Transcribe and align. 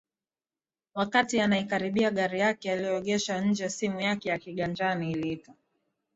Wakati 0.95 1.39
anaikaribia 1.41 2.11
gari 2.11 2.39
yake 2.39 2.71
aloegesha 2.71 3.41
nje 3.41 3.69
simu 3.69 4.01
yake 4.01 4.29
ya 4.29 4.37
kiganjani 4.39 5.11
iliita 5.11 5.53